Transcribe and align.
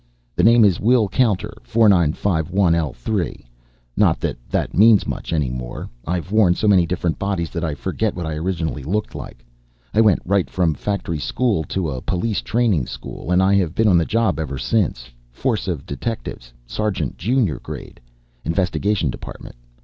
"The 0.35 0.41
name 0.43 0.65
is 0.65 0.79
Wil 0.79 1.07
Counter 1.07 1.53
4951L3, 1.63 3.45
not 3.95 4.19
that 4.19 4.35
that 4.49 4.73
means 4.73 5.05
much 5.05 5.31
any 5.31 5.51
more. 5.51 5.91
I've 6.07 6.31
worn 6.31 6.55
so 6.55 6.67
many 6.67 6.87
different 6.87 7.19
bodies 7.19 7.51
that 7.51 7.63
I 7.63 7.75
forget 7.75 8.15
what 8.15 8.25
I 8.25 8.33
originally 8.33 8.81
looked 8.81 9.13
like. 9.13 9.45
I 9.93 10.01
went 10.01 10.23
right 10.25 10.49
from 10.49 10.73
factory 10.73 11.19
school 11.19 11.63
to 11.65 11.91
a 11.91 12.01
police 12.01 12.41
training 12.41 12.87
school 12.87 13.31
and 13.31 13.43
I 13.43 13.53
have 13.57 13.75
been 13.75 13.87
on 13.87 13.99
the 13.99 14.05
job 14.05 14.39
ever 14.39 14.57
since 14.57 15.07
Force 15.31 15.67
of 15.67 15.85
Detectives, 15.85 16.51
Sergeant 16.65 17.15
Jr. 17.19 17.57
grade, 17.57 17.99
Investigation 18.43 19.11
Department. 19.11 19.55